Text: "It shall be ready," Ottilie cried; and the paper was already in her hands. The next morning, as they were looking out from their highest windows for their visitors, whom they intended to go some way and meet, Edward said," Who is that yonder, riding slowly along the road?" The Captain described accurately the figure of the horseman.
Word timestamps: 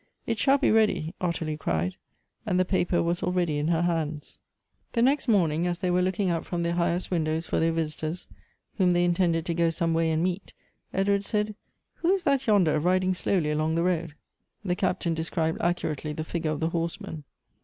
"It 0.25 0.39
shall 0.39 0.57
be 0.57 0.71
ready," 0.71 1.13
Ottilie 1.21 1.57
cried; 1.57 1.95
and 2.43 2.59
the 2.59 2.65
paper 2.65 3.03
was 3.03 3.21
already 3.21 3.59
in 3.59 3.67
her 3.67 3.83
hands. 3.83 4.39
The 4.93 5.03
next 5.03 5.27
morning, 5.27 5.67
as 5.67 5.77
they 5.77 5.91
were 5.91 6.01
looking 6.01 6.27
out 6.31 6.43
from 6.43 6.63
their 6.63 6.73
highest 6.73 7.11
windows 7.11 7.45
for 7.45 7.59
their 7.59 7.71
visitors, 7.71 8.27
whom 8.79 8.93
they 8.93 9.03
intended 9.05 9.45
to 9.45 9.53
go 9.53 9.69
some 9.69 9.93
way 9.93 10.09
and 10.09 10.23
meet, 10.23 10.53
Edward 10.91 11.27
said," 11.27 11.53
Who 11.97 12.11
is 12.15 12.23
that 12.23 12.47
yonder, 12.47 12.79
riding 12.79 13.13
slowly 13.13 13.51
along 13.51 13.75
the 13.75 13.83
road?" 13.83 14.15
The 14.65 14.75
Captain 14.75 15.13
described 15.13 15.61
accurately 15.61 16.13
the 16.13 16.23
figure 16.23 16.49
of 16.49 16.61
the 16.61 16.69
horseman. 16.69 17.23